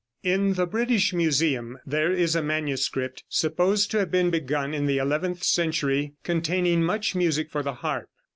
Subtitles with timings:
[0.23, 4.97] In the British Museum there is a manuscript supposed to have been begun in the
[4.97, 8.09] eleventh century, containing much music for the harp.